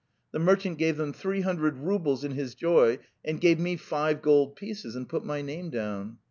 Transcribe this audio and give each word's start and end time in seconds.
The 0.31 0.39
merchant 0.39 0.79
gave 0.79 0.97
them 0.97 1.13
three 1.13 1.41
hundred 1.41 1.77
roubles 1.77 2.23
in 2.23 2.31
his 2.31 2.55
joy, 2.55 2.97
and 3.23 3.39
gave 3.39 3.59
me 3.59 3.75
five 3.77 4.23
gold 4.23 4.55
pieces 4.55 4.95
and 4.95 5.07
put 5.07 5.23
my 5.23 5.43
name 5.43 5.69
down. 5.69 6.17